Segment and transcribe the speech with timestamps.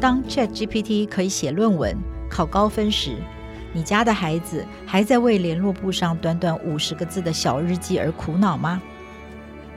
[0.00, 1.94] 当 ChatGPT 可以写论文、
[2.30, 3.18] 考高分时，
[3.74, 8.80] 你家的孩子还在为联络簿上短短五十个字的小日记而苦恼吗？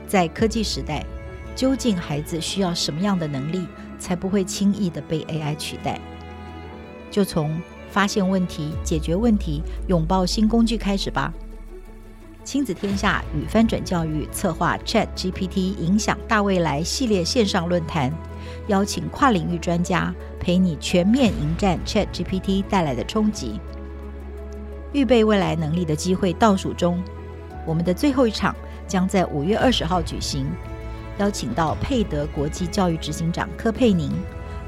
[0.07, 1.05] 在科技时代，
[1.57, 3.67] 究竟孩子需要什么样的能力，
[3.99, 5.99] 才不会轻易的被 AI 取代？
[7.11, 7.61] 就从
[7.91, 11.33] 发现问题、解决问题、拥抱新工具开始吧。
[12.43, 18.11] 亲子天下与翻转教育策划 ChatGPT 影响大未来系列线上论坛，
[18.67, 23.59] 邀请跨领域专家陪你全面迎战 ChatGPT 带来的冲击。
[24.91, 27.01] 预备未来能力的机会倒数中，
[27.65, 28.53] 我们的最后一场
[28.85, 30.45] 将在五月二十号举行，
[31.19, 34.11] 邀请到佩德国际教育执行长柯佩宁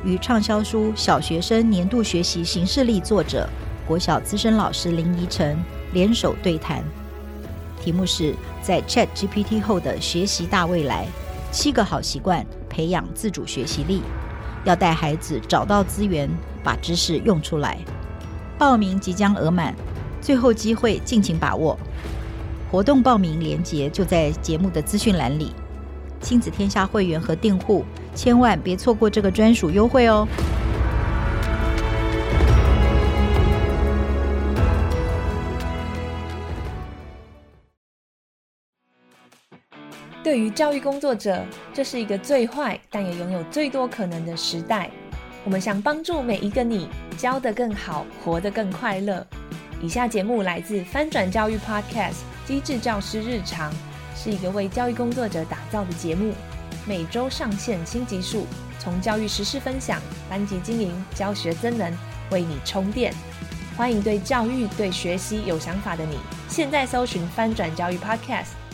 [0.04, 3.50] 与畅销书《小学生年度学习行事历》作者
[3.86, 5.62] 国小资深老师林怡晨
[5.92, 6.82] 联手对谈，
[7.86, 11.06] 题目是在 ChatGPT 后的学习大未来：
[11.52, 14.02] 七个好习惯培养自主学习力，
[14.64, 16.28] 要带孩子找到资源，
[16.64, 17.77] 把知识用出来。
[18.58, 19.72] 报名即将额满。
[20.20, 21.77] 最后机会，尽情把握！
[22.72, 25.54] 活动报名链接就在节目的资讯栏里。
[26.20, 30.27] 亲子天下会员和订户千万别错过这个专属优惠哦！
[40.26, 44.90] 对于教育工作者，这是一个最坏但也拥有最多可能的时代。
[45.43, 49.23] 我们想帮助每一个你，教得更好，活得更快乐。
[49.79, 52.13] 以下节目来自翻转教育 Podcast
[52.48, 53.71] 《机智教师日常》，
[54.15, 56.34] 是一个为教育工作者打造的节目，
[56.87, 58.48] 每周上线新集数，
[58.79, 61.96] 从教育实事分享、班级经营、教学增能，
[62.31, 63.13] 为你充电。
[63.77, 66.18] 欢迎对教育、对学习有想法的你，
[66.50, 68.53] 现在搜寻翻转教育 Podcast，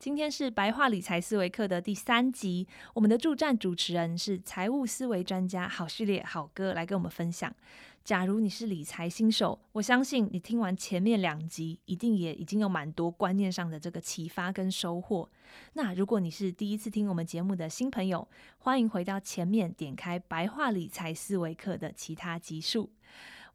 [0.00, 7.54] 今天是白话理财思维课的第三集，我们的助战主持人是财务思维专家好序列好哥来跟我们分享。
[8.02, 15.28] 假如你是理财新手，我相信你听完前面两集，一定也已经有蛮多观念上的这个启发跟收获。
[15.74, 18.26] 那如果你是第一次听我们节目的新朋友，
[18.60, 22.90] 欢迎回到前面点开白话理财思维课的其他集数。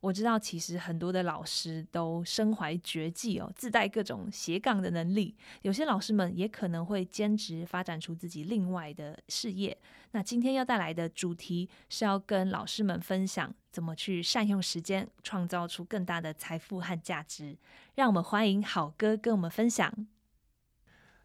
[0.05, 5.35] 我知道，其实很多的老师都身怀绝技哦，自带各种斜杠的能力。
[5.63, 9.75] 有些老师们也可能会兼职发展出自己另外的事业。
[10.11, 17.57] 那今天要带来的主题是要跟老师们分享怎么去善用时间，创造出更大的财富和价值。
[17.95, 19.91] 让我们欢迎好哥跟我们分享。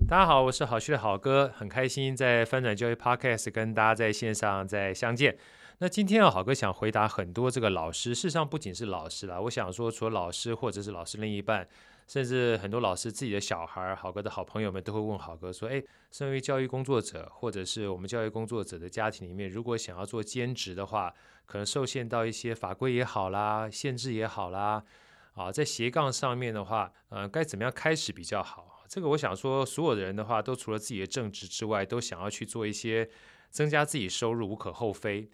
[0.08, 5.36] 大家好，我是郝旭烈郝哥，很开心在翻转教育 Podcast 跟大家在线上再相见。
[5.82, 11.66] 那今天啊，好哥想回答很多这个老师，事实上不仅是老师啦，我想说，除了老师或者是老师另一半，
[12.06, 21.14] 甚至很多老师自己的小孩，好哥的好朋友们都会问好哥说：“哎，身为教育工作者，或者是我们教育工作者的家庭里面，如果想要做兼职的话，
[21.46, 24.84] 可能受限到一些法规也好啦，限制也好啦，
[25.32, 28.84] 啊，在斜杠上面的话，嗯，该怎么样开始比较好？
[28.86, 33.08] 这个我想说，所有的人的话，都除了自己的正职之外，都想要去做一些
[33.48, 35.26] 增加自己收入，无可厚非。”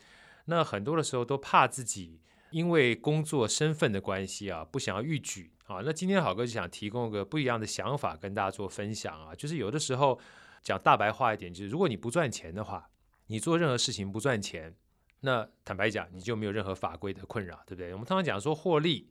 [0.46, 2.20] 那很多的时候都怕自己
[2.50, 5.82] 因为工作身份的关系啊，不想要逾矩啊。
[5.84, 10.18] 那今天好哥就想提供一个不一样的想法跟大家做分享啊，就是有的时候
[10.62, 12.88] 讲大白话一点，就是如果你不赚钱的话，
[13.26, 14.74] 你做任何事情不赚钱，
[15.20, 17.92] 那坦白讲你就没有任何法规的困扰，对不对？
[17.92, 19.10] 我们通常讲说获利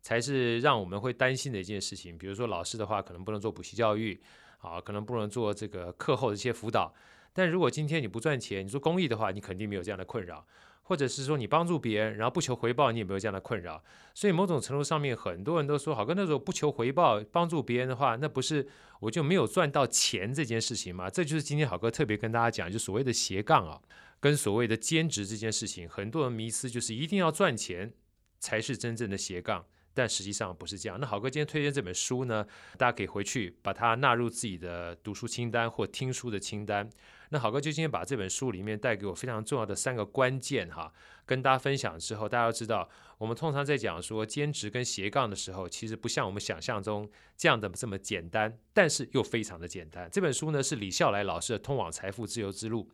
[0.00, 2.16] 才是让我们会担心的一件事情。
[2.16, 4.22] 比如说老师的话，可能不能做补习教育
[4.58, 6.94] 啊，可能不能做这个课后的一些辅导。
[7.32, 10.46] 但如果今天你不赚钱，你做公益的话，你肯定没有这样的困扰。
[10.88, 13.82] 或者是说你帮助别人，然后不求回报，你有没有这样的困扰？
[14.14, 18.68] 所以某种程度上面，很多人都说，好哥那时候不求回报帮助别人的话，那不是
[19.00, 21.10] 我就没有赚到钱这件事情吗？
[21.10, 23.82] 这就是今天好哥特别跟大家讲，就所谓的斜杠啊，
[24.20, 27.92] 跟所谓的兼职这件事情，很多人迷思就是一定要赚钱
[28.38, 29.66] 才是真正的斜杠，
[29.96, 31.00] 但实际上不是这样。
[31.00, 32.46] 那好哥今天推荐这本书呢，
[32.76, 36.88] 大家可以回去把它纳入自己的读书清单或听书的清单。
[37.30, 40.92] 那好哥就今天把这本书里面带给我非常重要的三个关键哈，
[41.24, 42.88] 跟大家分享之后，大家要知道，
[43.18, 50.08] 我们通常在讲说兼职跟斜杠的时候，其实不像我们想象中这样的这么简单，但是又非常的简单。
[50.12, 52.88] 这本书呢是李笑来老师的《通往财富自由之路》，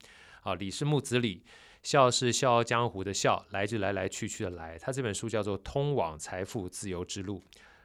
[0.50, 1.44] 啊，李是木子李，
[1.82, 4.78] 笑是笑傲江湖的笑，来就来来去去的来。
[4.78, 7.40] 他这本书叫做《通往财富自由之路》。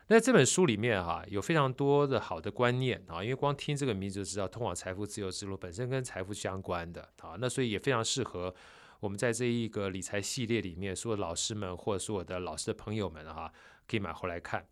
[0.10, 8.54] 那这本书里面哈、有非常多的好的观念啊，因为光听这个名字就知道，通往财富自由之路本身跟财富相关的啊，那所以也非常适合
[9.02, 13.54] 我们在这一个理财系列里面，所有老师们或者说我的老师的朋友们哈、啊，
[13.86, 14.66] 可以买回来看。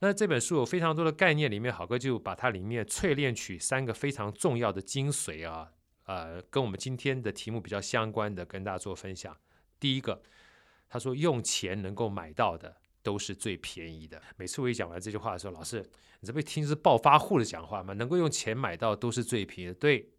[0.00, 5.70] 那这本书有非常多的概念，里面好哥就把它里面淬炼取三个非常重要的精髓啊，
[6.04, 9.36] 呃，跟我们今天的题目比较相关的，跟大家做分享。
[9.80, 10.22] 第一个，
[10.88, 14.22] 他说用钱能够买到的都是最便宜的。
[14.36, 15.84] 每次我一讲完这句话的时候，老师，
[16.20, 17.94] 你这不听是暴发户的讲话吗？
[17.94, 19.74] 能够用钱买到都是最便宜的。
[19.74, 20.10] 对，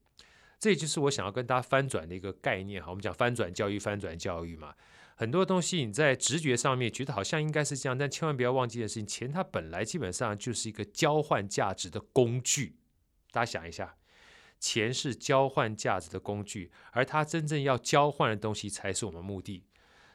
[0.60, 2.90] 这就是我想要跟大家翻转的一个概念哈。
[2.90, 4.74] 我们讲翻转教育，翻转教育嘛。
[5.16, 12.76] 很多东西你在直觉上面觉得好像应该是这样，但千万不要忘记的事情，钱它本来基本上就是一个交换价值的工具。
[13.32, 13.96] 大家想一下，
[14.66, 19.64] 钱是交换价值的工具，而它真正要交换的东西才是我们目的。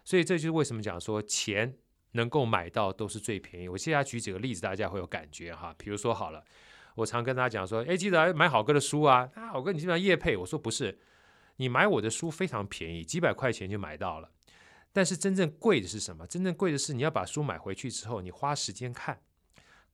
[0.04, 1.76] 所以这就是为什么讲说钱
[2.14, 3.68] 能够买到都是最便宜。
[3.68, 5.72] 我接下来举几个例子，大家会有感觉哈。
[5.78, 6.42] 比如说好了，
[6.96, 9.30] 我常跟大家讲说，哎，记得买好哥的书啊。
[9.36, 10.98] 啊，好哥，你基本上业配，我说不是，
[11.58, 14.32] 你买我的书非常便宜，几百块钱就买到了。
[14.92, 16.26] 但是真正贵的是什么？
[16.26, 19.20] 真正贵的是你要把书买回去之后，你花时间看，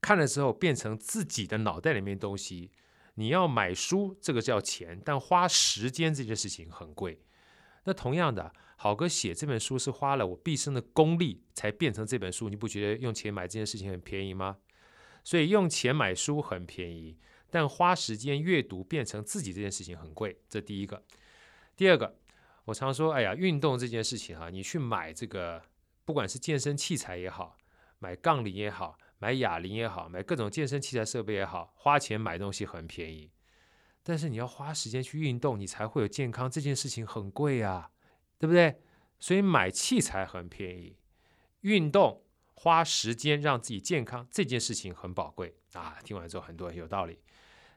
[0.01, 2.71] 看了之后变成自己的脑袋里面东西。
[3.17, 7.21] 你要买书，这个叫钱，但花时间这件事情很贵。
[7.85, 14.59] 那同样的，好哥写这本书是花了我毕生的功力才变成这本书，你不觉得用钱买这件事情很便宜吗？
[15.23, 17.19] 所以用钱买书很便宜，
[17.51, 20.41] 但花时间阅读变成自己这件事情很贵。
[20.49, 21.03] 这第一个，
[21.77, 22.19] 第二个。
[22.67, 25.63] 我常说，哎呀，运动这件事情哈，你去买这个，
[26.05, 27.57] 不管是健身器材也好，
[28.01, 33.31] 买杠铃也好，买哑铃也好，买各种健身器材设备也好，花钱买东西很便宜。
[34.03, 37.91] 但是你要花时间去运动，你才会有健康，这件事情很贵啊，
[38.39, 38.81] 对不对？
[39.19, 40.99] 所以买器材很便宜，
[41.63, 42.25] 运动
[42.55, 45.99] 花时间让自己健康这件事情很宝贵啊。
[46.05, 47.19] 听完之后，很多人有道理。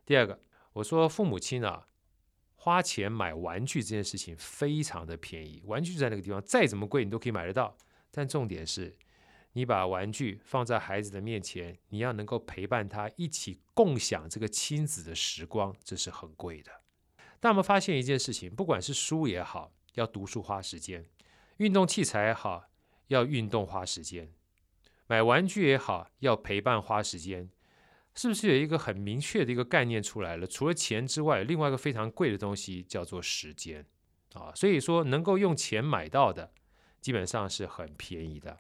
[0.05, 0.41] 第二个，
[0.73, 1.85] 我说父母亲啊。
[2.61, 7.77] 花钱买玩具这件事情非常的便宜，玩具在那个地方再怎么贵你都可以买得到。
[8.11, 8.97] 但重点是，
[9.53, 16.71] 你把玩具放在孩子的面前，你要能够陪伴他一起共享这个亲子的时光，这是很贵的。
[17.39, 21.03] 但我们发现一件事情，不管是书也好，要读书花时间；
[21.57, 22.65] 运动器材也好，
[23.07, 24.27] 要运动花时间；
[25.07, 27.49] 买玩具也好，要陪伴花时间。
[28.15, 30.45] 是不是有一个很明确的一个概念出来了？
[30.45, 33.85] 除了钱之外，另外一个非常贵的东西叫做时间
[34.33, 34.51] 啊。
[34.53, 36.51] 所以说，能够用钱买到的，
[36.99, 38.57] 基本上是很便宜的。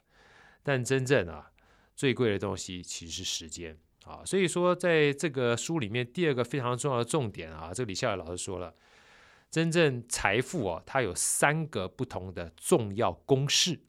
[0.63, 1.51] 但真正啊，
[1.95, 4.23] 最贵的东西其实是时间啊。
[4.25, 8.73] 所以说，在这个书里面，第二个非常重要的重点啊，这个李笑来老师说了，
[9.49, 13.79] 真正财富啊，它有三个不同的重要公式，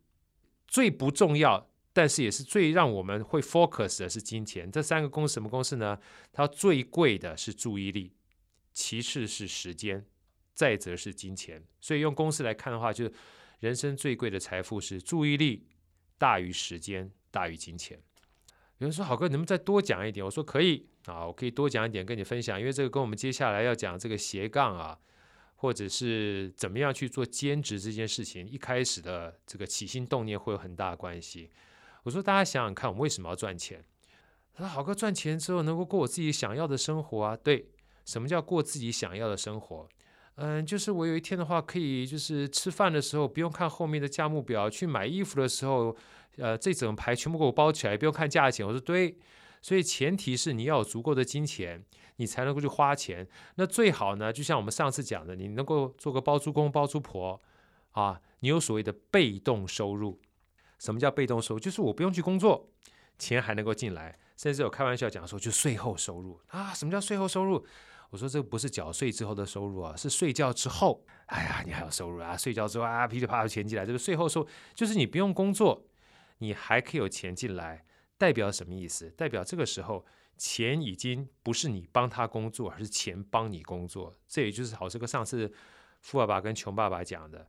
[0.67, 1.69] 最不重要。
[1.93, 4.71] 但是也是最让我们会 focus 的是金钱。
[4.71, 5.99] 这三个公式什么公式呢？
[6.33, 8.15] 它最贵的是注意力，
[8.73, 10.07] 其次是时间，
[10.55, 11.65] 再则是金钱。
[11.81, 13.13] 所以用公式来看的话，就是
[13.59, 15.67] 人生最贵的财富是注意力
[16.21, 17.99] 大于时间大于金钱。
[18.77, 24.99] 有人说：“好哥，能不能再多讲一点？”我说：“可以啊，我可以多讲一点跟你分享，因为这个跟我们接下来要讲这个斜杠啊，
[25.57, 31.51] 或者是怎么样去做兼职这件事情，一开始的这个起心动念会有很大的关系。”
[32.05, 33.83] 我说：“大家想想看，我们为什么要赚钱？”
[34.53, 37.71] 他说：“好哥，赚钱之后能够过我自己想要的生活啊。”对，
[38.05, 39.89] 什么叫过自己想要的生活？
[40.43, 45.95] 嗯，就是我有一天的话，可以就是吃饭的时候不用看后面的价目表，去买衣服的时候，
[46.39, 48.67] 呃，这整排全部给我包起来，不用看价钱。
[48.67, 49.19] 我说对，
[49.61, 51.85] 所以前提是你要有足够的金钱，
[52.17, 53.29] 你才能够去花钱。
[53.57, 57.39] 那最好呢，就像我们上次讲的，你能够做个包租公、包租婆
[57.91, 60.19] 啊，你有所谓的被动收入。
[60.79, 61.61] 什么叫被动收入？
[61.61, 62.71] 就是我不用去工作，
[63.19, 66.73] 钱还能够进来，甚至有开玩笑讲说，就税后收入啊。
[66.73, 67.67] 什么叫税后收入？
[68.11, 72.37] 我说这不是缴税之后的收入啊，是睡觉之后，哎呀，你还有收入啊？
[72.37, 75.87] 睡觉之后啊，噼里啪啦钱进来，这个税后收入就是你不用工作，
[76.39, 77.85] 你还可以有钱进来，
[78.19, 79.09] 代表什么意思？
[79.11, 80.05] 代表这个时候
[80.37, 84.15] 钱已经不是你帮他工作，而是钱帮你工作。
[84.29, 85.53] 这也就是好这个上次
[86.01, 87.49] 富爸爸跟穷爸爸讲的，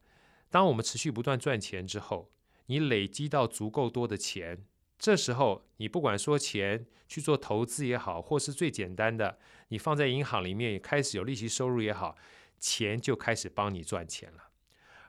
[0.49, 2.31] 当我们持续不断赚钱之后。
[2.67, 4.63] 你累积到足够多的钱，
[5.01, 9.39] 这时候你不管说钱去做投资也好，或是最简单的，
[9.69, 12.15] 你放在银行里面开始有利息收入也好，
[12.59, 14.49] 钱就开始帮你赚钱了。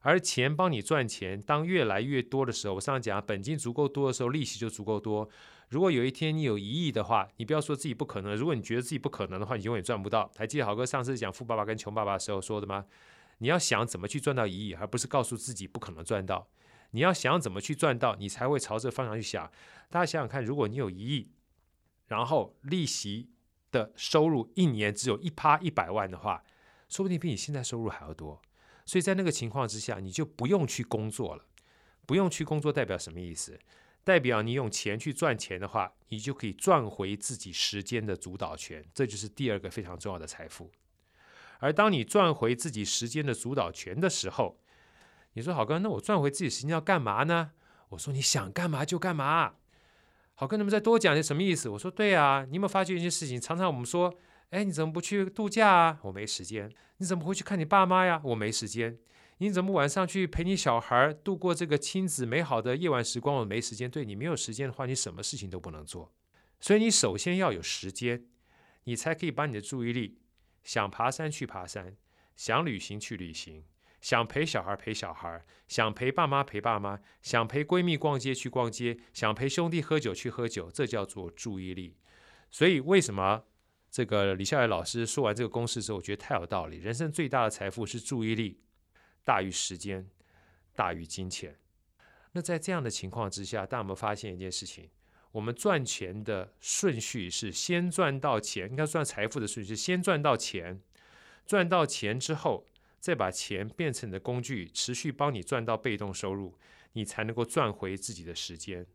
[0.00, 5.28] 而钱帮你赚钱，当越来越多的时候，我上次讲本金足够多的时候，利息就足够多。
[5.68, 10.32] 如果有一天你有一亿的话，你不要说自己不可能，如果你觉得自己不可能的话，你永远赚不到。
[10.38, 12.86] 还记得豪哥上次讲富爸爸跟穷爸爸的时候说的吗？
[13.38, 16.48] 你要想怎么去赚到一亿，而不是告诉自己不可能赚到。
[16.92, 19.50] 你要想怎么去赚到，你才会朝这个方向去想。
[19.90, 21.30] 大家想想看，如果你有一亿，
[22.06, 23.30] 然后利息
[23.70, 26.42] 的收入一年只有一趴一百万的话，
[26.88, 28.40] 说不定比你现在收入还要多。
[28.86, 31.44] 所以在那个情况之下，你就不用去工作了。
[32.04, 33.58] 不用去工作代表什么意思？
[34.02, 38.84] 代表你用钱去赚钱的话，你就可以赚回自己时间的主导权。
[38.92, 40.70] 这就是第二个非常重要的财富。
[41.60, 44.58] 而当你赚回自己时间的主导权的时候，
[45.34, 47.52] 你说好哥，那我赚回自己时间要干嘛呢？
[47.90, 49.54] 我说你想干嘛就干嘛。
[50.34, 51.68] 好哥，能不能再多讲些什么意思？
[51.68, 53.40] 我说对啊，你有没有发觉一件事情？
[53.40, 54.14] 常常我们说，
[54.50, 55.98] 哎，你怎么不去度假啊？
[56.02, 56.70] 我没时间。
[56.98, 58.20] 你怎么会去看你爸妈呀？
[58.24, 58.98] 我没时间。
[59.38, 63.36] 你怎么晚上去陪你小孩度过这个亲子美好的夜晚时光？
[63.36, 63.90] 我没时间。
[63.90, 66.12] 对，你没有时间的话，你什么事情都不能做。
[66.60, 68.26] 所以你首先要有时间，
[68.84, 70.20] 你才可以把你的注意力
[70.62, 71.96] 想爬山去爬山，
[72.36, 73.64] 想旅行去旅行，
[74.02, 80.70] 想陪小孩陪小孩，想陪爸妈陪爸妈，想陪闺蜜逛街去逛街，想陪兄弟喝酒去喝酒。
[80.70, 81.96] 这叫做注意力。
[82.50, 83.44] 所以为什么
[83.90, 86.76] 这个李笑来老师说完这个公式之后，我觉得太有道理。
[86.76, 88.60] 人生最大的财富是注意力。
[89.24, 90.10] 大于时间，
[90.74, 91.56] 大于金钱。
[92.32, 94.90] 那在这样的情况之下，大家有没有发现一件事情？
[95.30, 100.82] 我们赚钱的顺序是先赚到钱，应该算财富的顺序是先赚到钱，
[101.46, 102.66] 赚到钱之后，
[103.02, 106.56] 再把钱变成你的工具，持续帮你赚到被动收入，
[106.92, 108.86] 你才能够赚回自己的时间。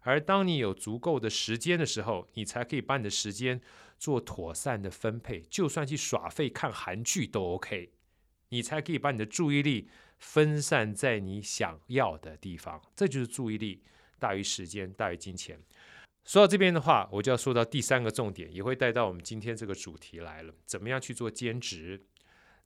[0.00, 3.60] 而当你有足够的时间的时候，你才可以把你的时间
[3.98, 7.92] 做妥善的分配，就算去耍废看韩剧都 OK。
[8.48, 13.82] 你才可以把你的注意力分散在你想要的地方，这就是注意力
[14.18, 15.60] 大于时间大于金钱。
[16.24, 22.06] 说到这边的话，我就要说到第三个重点，也会带到我们今天这个主题来了：怎么样去做兼职？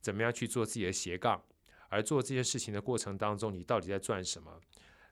[0.01, 1.41] 怎么样去做自己的斜杠？
[1.89, 4.59] 而做这件事情的过程当中，你到底在赚什么？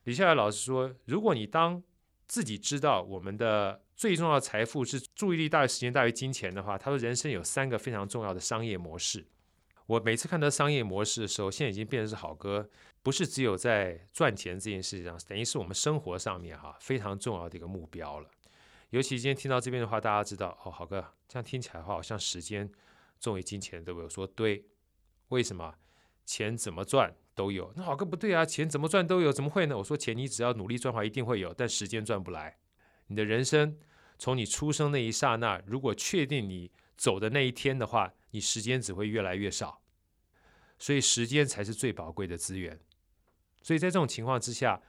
[0.04, 1.82] 李笑来老师说，如果你当
[2.26, 9.26] 自己知道我们的最重要的财富是注意力大于时间大于金钱的话，他说人生有三个非常重要的商业模式。
[9.86, 12.68] 我每次看到商业模式的时候，现在已经变成是好哥，
[13.02, 18.28] 不是只有在赚钱这件事情上，等于是我们生活上面哈非常重要的一个目标了。
[18.90, 22.70] 尤其今天听到这边的话，大家知道哦，好哥这样听起来的话，好像时间
[23.18, 24.04] 重于金钱，对不对？
[24.04, 24.64] 我说对，
[25.28, 25.74] 为什么？
[26.24, 27.72] 钱怎么赚都有。
[27.76, 29.78] 那好哥不对啊，钱怎么赚都有，怎么会呢？
[29.78, 32.58] 我说钱你只要努力赚的话，一定会有，但时间赚不来。
[33.06, 33.78] 你的人生
[34.18, 39.80] 从你出生那一刹那，如果确定你走的那一天的话，你时间只会越来越少，
[40.78, 42.80] 所以时间才是最宝贵的资源。
[43.62, 44.82] 所以在这种情况之下，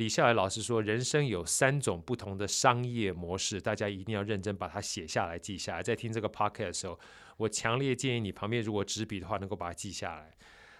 [0.00, 5.82] 李笑来老师说，人生有三种不同的商业模式，大家一定要认真把它写下来、记下来。
[5.82, 6.98] 在听这个 podcast 的时候，
[7.36, 10.34] 我强烈建议你旁边如果纸笔的话，能够把它记下来。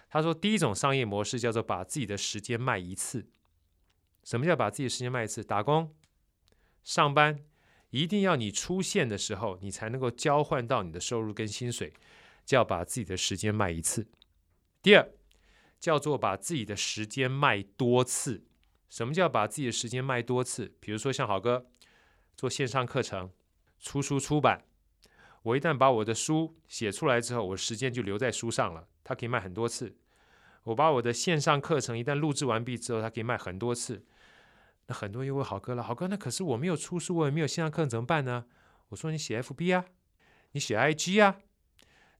[0.09, 3.27] 他说，第一种商业模式叫做把自己的时间卖一次。
[4.23, 5.43] 什么叫把自己的时间卖一次？
[5.43, 5.93] 打工、
[6.83, 7.41] 上班。
[7.91, 11.93] 一定要你出现的时候，你才能够交换到你的收入跟薪水，
[12.43, 14.07] 就要把自己的时间卖一次。
[14.81, 15.07] 第二，
[15.79, 18.45] 叫做把自己的时间卖多次。
[18.91, 20.75] 什么叫把自己的时间卖多次？
[20.81, 21.65] 比如说像好哥
[22.35, 23.31] 做线上课程、
[23.79, 24.65] 出书出版，
[25.43, 29.95] 我一旦把我的书写出来之后，我时间就留在书上了，它可以卖很多次。
[30.63, 34.05] 我把我的线上课程一旦录制完毕之后，它可以卖很多次。
[34.87, 38.45] 那很多人又问好哥了，好哥，那可是我没有出书，我也没有线上课程，怎么办呢？
[38.89, 39.85] 我说你写 FB 啊，
[40.51, 41.37] 你写 IG 啊，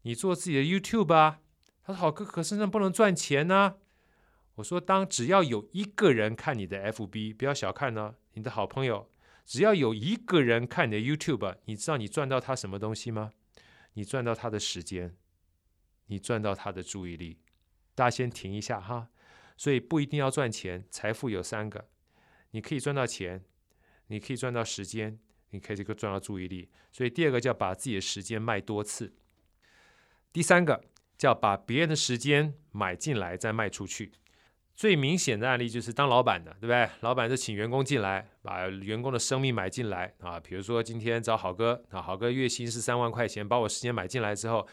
[0.04, 1.42] 你做自己的 YouTube 啊。
[1.84, 3.76] 他说好哥，可是那不能赚钱呢、
[4.62, 9.10] 我说当只要有一个人看你的 FB，不要小看呢，你的好朋友，
[9.44, 13.32] 只要有一个人看你的 YouTube，你知道你赚到他什么东西吗？
[13.94, 15.18] 你赚到他的时间，
[16.06, 17.40] 你赚到他的注意力。
[17.96, 19.10] 大家先停一下哈，
[19.58, 21.90] 所以不一定要赚钱，财富有三个。
[22.52, 23.44] 你可以赚到钱，
[24.08, 26.70] 你可以赚到时间，你可以这个赚到注意力。
[26.92, 29.12] 所以第二个叫把自己的时间卖多次，
[30.32, 30.86] 第三个
[31.18, 34.12] 叫把别人的时间买进来再卖出去。
[34.82, 36.90] 最明显的案例就是当老板的，对不对？
[37.02, 40.40] 老板就请员工进来，把员工的生命买进来啊。
[40.40, 44.68] 比如说今天找好哥啊，好哥月薪是三万块钱，把我时间买进来之后，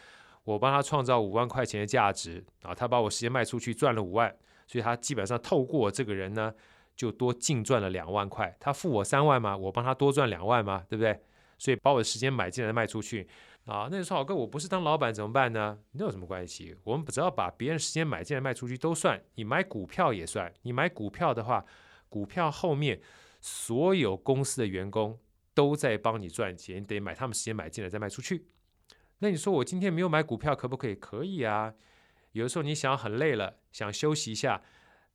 [0.45, 4.35] 我帮他创造五万块钱的价值啊，他把我时间卖出去赚了五万，
[4.67, 6.55] 所以他基本上透过这个人呢。
[6.97, 11.17] 就多净赚了两万块，他付我三万嘛，我帮他多赚两万嘛，对不对？
[11.57, 13.29] 所以把我的时间买进来卖出去
[13.69, 13.89] 啊。
[13.91, 15.79] 那你说好哥，我不是当老板怎么办呢？
[15.93, 16.77] 那有什么关系？
[16.85, 20.53] 我们只要把别人时间买进来卖出去都算，你买股票也算。
[20.63, 21.65] 你买股票的话，
[22.09, 23.01] 股票后面
[23.41, 25.19] 所有公司的员工
[25.55, 28.47] 都在帮你赚钱，你得买他们时间买进来再卖出去。
[29.19, 30.95] 那你说我今天没有买股票可不可以？
[30.95, 31.75] 可以啊。
[32.33, 34.63] 有的时候你想很累了，想休息一下，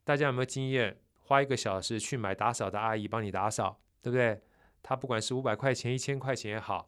[0.04, 0.98] 大家有没有经验？
[1.26, 4.42] 花一个小时去买打扫的阿姨帮你打扫，对不对？
[4.82, 6.86] 她不管是五百块钱、一千块钱也好，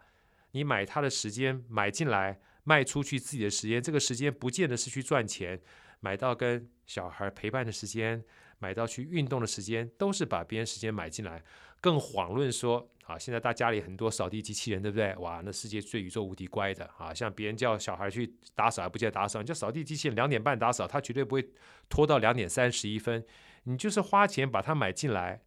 [0.55, 5.59] 你买他的时间买进来，卖出去自己的时间，这个时间不见得是去赚钱，
[5.99, 8.23] 买到跟小孩陪伴的时间，
[8.59, 11.43] 买到去运动的时间，都是把别人时间买进来。
[11.81, 15.13] 更遑论说，啊，现在大家里很多扫地机器人，对不对？
[15.17, 17.13] 哇，那世界最宇宙无敌乖的啊！
[17.13, 21.49] 像别人叫小孩去打扫，还不见得打扫，你叫扫地机器人两点半打扫，他绝对不会
[21.89, 23.21] 拖到两点三十一分。
[23.63, 25.41] 你就是花钱把它买进来，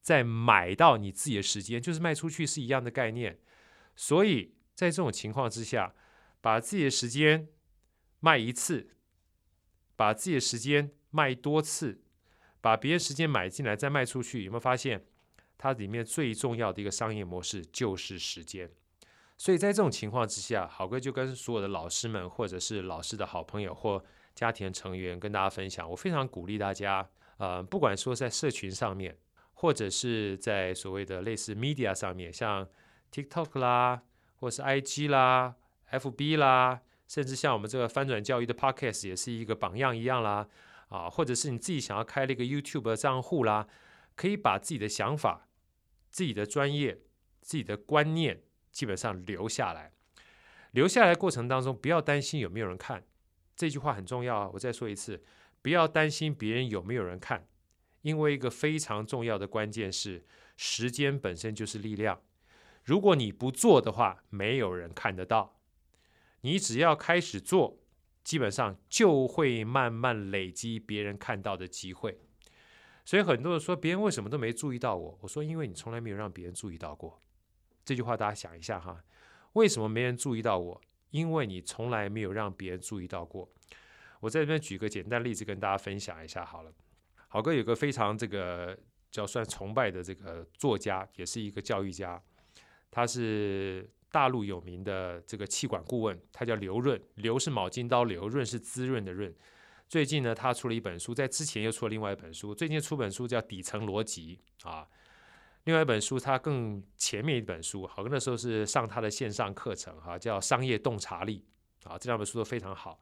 [0.00, 3.40] 再买到你自己的时间，就是卖出去是一样的概念。
[3.94, 5.94] 所以在这种情况之下，
[6.40, 7.48] 把自己的时间
[8.20, 8.90] 卖一次，
[9.96, 12.02] 把自己的时间卖多次，
[12.60, 15.04] 把别人时间买进来再卖出去，有没有发现？
[15.58, 18.68] 它里面最重要的一个商业模式就是时间，
[19.38, 29.16] 所以在这种情况之下，好哥就跟所有的老师们，或者是老师的好朋友或家庭成员，跟大家分享，我非常鼓励大家，呃，不管说在社群上面，
[29.52, 32.68] 或者是在所谓的类似 media 上面，像
[33.12, 34.02] TikTok 啦，
[34.40, 35.54] 或是 IG 啦、
[35.90, 40.48] FB 啦，甚至像我们这个翻转教育的 Podcast 也是一个榜样一样啦，
[40.88, 43.68] 啊，或者是你自己想要开了一个 YouTube 的账户啦，
[44.16, 45.48] 可以把自己的想法。
[46.10, 47.00] 自己的专业、
[47.40, 49.92] 自己的观念，基本上留下来。
[50.72, 53.02] 留下来过程当中，不要担心有没有人看，
[53.56, 54.50] 这句话很重要啊！
[54.52, 55.24] 我再说一次，
[55.62, 57.48] 不要担心别人有没有人看，
[58.02, 60.26] 因为一个非常重要的关键是，
[60.58, 62.20] 时间本身就是力量。
[62.84, 65.60] 如果你不做的话，没有人看得到。
[66.40, 67.78] 你只要开始做，
[68.24, 72.20] 基本上就会慢慢累积别人看到的机会。
[73.04, 75.18] 所以很多人说，别人为什么都没注意到我？
[75.22, 77.20] 我说，因为你从来没有让别人注意到过。
[77.84, 79.04] 这句话大家想一下哈，
[79.54, 80.80] 为什么没人注意到我？
[81.10, 83.48] 因为你从来没有让别人注意到过。
[84.20, 86.72] 我在这边举个简单例子跟大家分享一下好了。
[87.28, 88.78] 好哥有个非常这个
[89.10, 92.22] 叫算崇拜的这个作家，也是一个教育家，
[92.92, 99.34] 他是大陆有名的这个气管顾问，他叫刘润，刘是卯金刀刘，润是滋润的润。
[99.88, 102.54] 最近呢，他出了一本书，在之前又出了另外一本书。
[102.54, 104.86] 最近出本书叫《底层逻辑》啊，
[105.64, 111.44] 另外一本书他更前面一本书，好，那时候是上他的线上课程哈、叫《商业洞察力》
[111.90, 113.00] 啊，这两本书都非常好。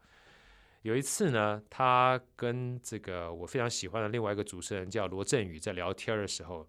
[0.83, 6.66] 有一次呢，他跟这个我非常喜欢的另外一个主持人叫罗振宇在聊天的时候，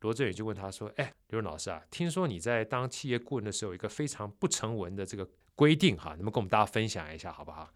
[0.00, 7.68] 罗振宇就问他说：“哎，刘润老师啊，听说你在当企业顾问的时候，有一个非常不成文的这个规定哈，能不能跟我们大家分享一下好不好？”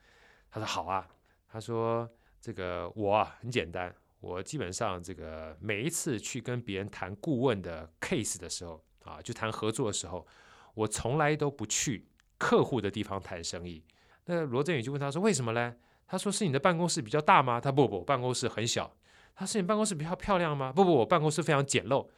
[0.51, 1.09] 他说：“好啊。”
[1.53, 2.09] 他说
[2.41, 10.27] ：“这个我啊，很简单，我基本上这个每一次去跟别人谈顾问的 case 的时候啊，就谈合作的时候，
[10.75, 12.07] 我从来都不去
[12.39, 13.83] 客户的地方谈生意。
[14.27, 15.75] 那罗振宇就问他说：为什么呢？
[16.07, 17.61] 他说：是你的办公室比较大吗？
[17.61, 18.95] 他不不，办公室很小。
[19.35, 20.73] 他说：你办公室比较漂亮吗？
[20.73, 22.09] 不不，我办公室非常简陋。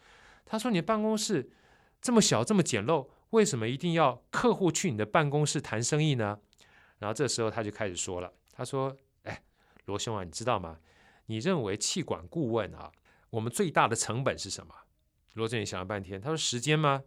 [0.44, 1.51] 他说：你办公室
[2.01, 6.38] 这么小这么简陋，为什么一定要客户去你的办公室谈生意呢？
[6.98, 9.40] 然后这时候他就开始说了，他说。”哎
[9.87, 10.79] 罗兄啊，你知道吗？
[11.27, 12.90] 你认为气管顾问啊，
[13.31, 14.72] 我们最大的成本是什么？
[15.35, 17.03] 罗振宇想了半天，他说时间吗？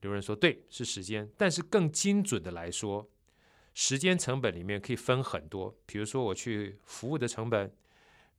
[0.00, 1.30] 刘润说对，是时间。
[1.36, 3.08] 但是更精准的来说，
[3.74, 7.70] 时间成本里面可以分很多，比如说我去服务的成本，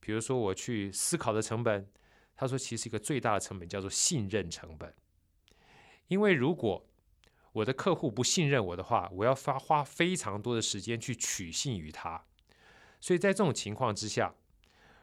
[0.00, 1.88] 比如说我去思考的成本。
[2.38, 4.92] 他说，其实一个最大的成本叫做信任成本。
[6.08, 6.86] 因为如果
[7.52, 12.22] 我的客户不信任我的话，我要花花非常多的时间去取信于他。
[13.00, 14.34] 所以在这种情况之下，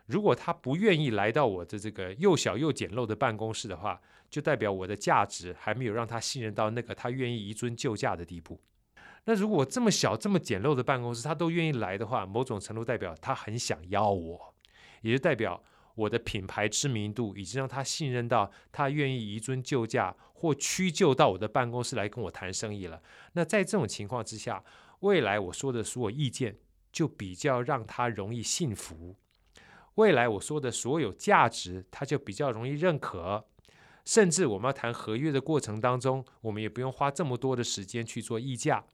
[0.05, 8.61] 如果他不愿意来到我的这个又小又简陋的办公室的话，就代表我的价值还没有让他信任到那个他愿意一尊就价的地步。
[9.25, 14.52] 那如果这么小这么简陋的办公室他都愿意来的话，某种程度代表他很想要我，
[15.03, 15.63] 也就代表
[15.95, 23.01] 我的品牌知名度已经让他信任到他愿意移尊就价或屈就到我的办公室来跟我谈生意了。
[23.33, 24.63] 那在这种情况之下，
[25.01, 26.57] 未来我说的所有意见。
[26.93, 29.15] 就比较让他容易信服，
[29.95, 33.47] 未来我说的所有价值，他就比较容易认可。
[34.05, 38.85] 甚至我们要谈合约的过程当中，我们也不用花这么多的时间去做议价。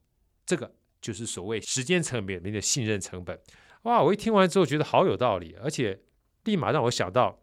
[0.45, 3.37] 这个就是所谓时间成本里面的信任成本。
[3.83, 4.01] 哇！
[4.01, 5.99] 我一听完之后觉得好有道理，而且
[6.43, 7.39] 立马让我想到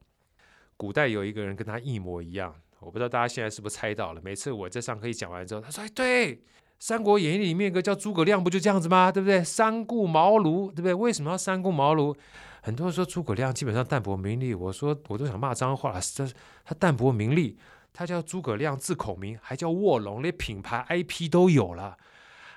[0.77, 2.55] 古代有一个人跟他一模一样。
[2.81, 4.21] 我不知道大家现在是不是猜到了？
[4.23, 6.37] 每次我在上课一讲完之后，他说：“哎，对。”
[6.79, 9.11] 《三国演义》里面一个叫诸葛亮，不就这样子吗？
[9.11, 9.43] 对不对？
[9.43, 10.93] 三顾茅庐，对不对？
[10.93, 12.15] 为什么要三顾茅庐？
[12.61, 16.01] 很多人说诸葛亮基本上淡泊名利，我说我都想骂脏话了。
[16.03, 16.29] 这
[16.67, 17.57] 他淡泊名利，
[17.95, 21.97] 他叫诸葛亮，字孔明，还叫卧龙，连品牌 IP 都有了，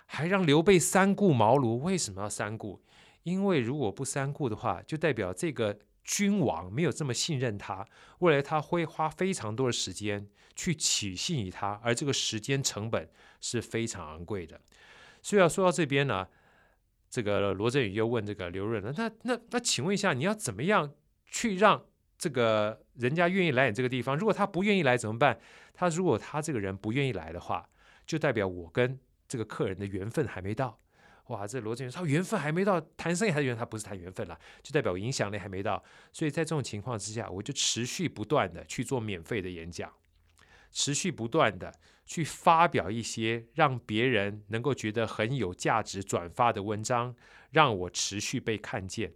[0.05, 1.77] 还让刘备三顾茅庐。
[1.77, 2.81] 为什么要三顾？
[3.23, 7.87] 因为如果不三顾的话，就代表这个君王没有这么信任他，
[8.19, 14.59] 未来他会花非常多的时间去取信于他，而这个时间成本是非常昂贵的。
[15.21, 16.27] 所以要说到这边呢，
[17.09, 20.93] 这个罗振宇又问这个刘润了，那那那，请问一下，你要怎么样
[21.25, 21.85] 去让
[22.17, 24.17] 这个人家愿意来你这个地方？
[24.17, 25.39] 如果他不愿意来怎么办？
[25.73, 27.69] 他如果他这个人不愿意来的话，
[28.05, 30.79] 就代表我跟这个客人的缘分还没到。
[31.29, 35.83] 哇，这罗振宇说缘分还没到，谈生意还是缘，他不是谈缘分了，就代表影响力还没到。
[36.11, 39.93] 所以在这种情况之下，我就持续不断的去做免费的演讲，
[40.71, 41.71] 持续不断的
[42.03, 47.15] 去发表一些让别人能够觉得很有价值转发的文章，
[47.51, 49.13] 让我持续被看见。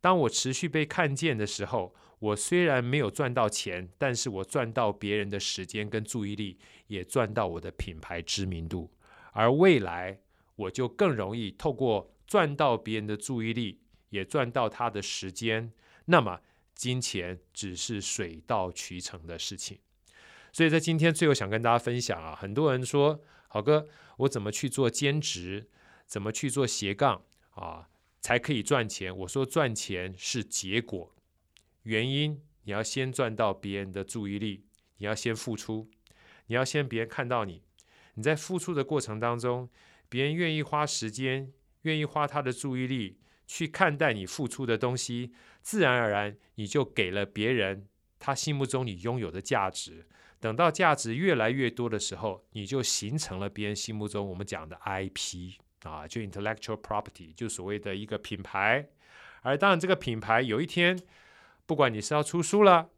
[0.00, 8.90] 当我持续被看见的时候，我虽然没有赚到钱，但是我赚到别人的时间跟注意力，也赚到我的品牌知名度，
[9.32, 10.20] 而未来。
[10.60, 15.72] 我就更容易透过赚到别人的注意力，也赚到他的时间，
[16.04, 16.40] 那么
[16.74, 19.78] 金钱只是水到渠成的事情。
[20.52, 25.68] 所以在今天最后想跟大家分享啊，很多人说，好哥，我怎么去做兼职，
[26.06, 27.88] 怎么去做斜杠啊，
[28.20, 29.16] 才可以赚钱？
[29.16, 31.14] 我说赚钱是结果，
[31.84, 34.64] 原因你要先赚到别人的注意力，
[34.98, 35.88] 你要先付出，
[36.48, 37.62] 你要先别人看到你，
[38.14, 39.70] 你在付出的过程当中。
[40.10, 41.50] 别人愿意花时间，
[41.82, 47.86] 愿意花他的注意力去看待你付出的东西，自然而然你就给了别人
[48.18, 50.06] 他心目中你拥有的价值。
[50.40, 55.52] 等到价值越来越多的时候，你就形成了别人心目中我们讲的 IP
[55.84, 58.88] 啊，就 intellectual property，就所谓的一个品牌。
[59.42, 60.98] 而当然，这个品牌有一天，
[61.66, 62.90] 不管你是要出书了，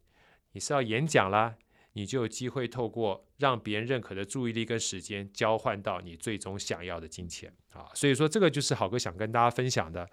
[0.53, 1.57] 你是要演讲了。
[1.95, 7.91] 你就有机会透过让别人认可的注意力跟时间，交换到你最终想要的金钱啊！
[7.95, 10.09] 所以说，这个就是好哥想跟大家分享的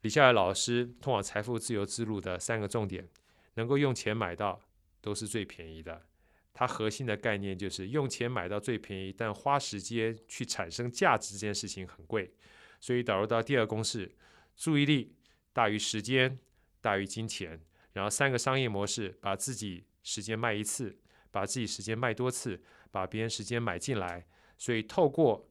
[0.00, 3.06] 李笑来老师通往财富自由之路的三个重点：
[3.54, 4.60] 能够用钱买到
[5.02, 6.06] 都是最便宜的。
[6.54, 12.32] 它核心的概念就是用钱买到最便宜，但花时间去产生价值这件事情很贵。
[12.80, 14.10] 所以导入到第二公式：
[14.56, 15.14] 注意力
[15.52, 16.38] 大于时间
[16.80, 17.60] 大于金钱，
[17.92, 19.84] 然后三个商业模式把自己。
[20.08, 20.98] 时间卖一次，
[21.30, 24.26] 把自己时间卖多次，把别人时间买进来。
[24.56, 25.46] 所以透过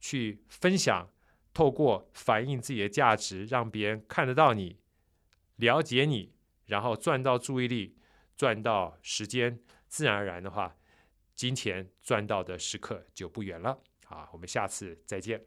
[0.00, 1.08] 去分享，
[1.54, 4.76] 透过反映自己的价值，让别人看得到你，
[5.56, 6.34] 了解你，
[6.66, 7.96] 然后赚到注意力，
[8.36, 10.76] 赚到时间，自然而然的话，
[11.36, 13.80] 金钱赚到的时刻就不远了。
[14.04, 15.40] 好，我们下次再见。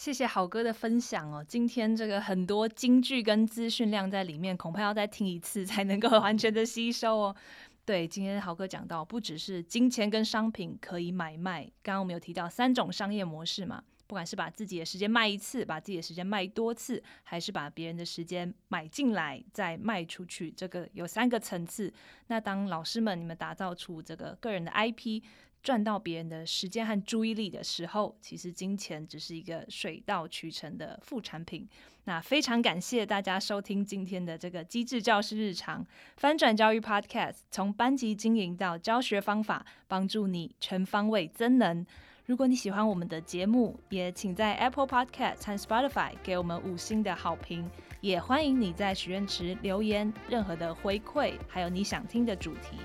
[0.00, 7.36] 谢谢好哥的分享哦，今天这个很多金句跟资讯量在里面，恐怕要再听一次才能够 完全的吸收哦。
[7.84, 21.92] 对，今天豪哥讲到，不只是金钱跟商品可以买卖，刚刚我们有提到三种商业模式嘛，不管是把自己的时间卖一次，把自己的时间卖多次，还是把别人的时间买进来再卖出去，这个有三个层次。
[22.28, 25.22] 那当老师们你们打造出这个个人的 IP。
[25.62, 31.68] 赚到别人的时间和注意力的时候，其实金钱只是一个水到渠成的副产品。
[32.04, 41.86] 那非常感谢大家收听今天的这个机智教师日常翻转教育 Podcast，从班级经营到教学方法，帮助你全方位增能。
[42.24, 47.68] 如果你喜欢我们的节目，也请在 Apple Podcast 和 Spotify 给我们五星的好评。
[48.00, 52.78] 也欢迎你在许愿池留言任何的回馈，还有你想听的主题。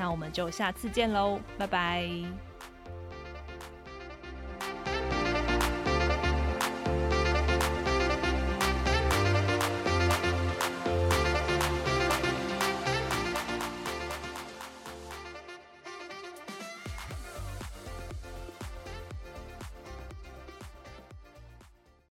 [0.00, 2.49] 那我们就下次见喽，拜拜。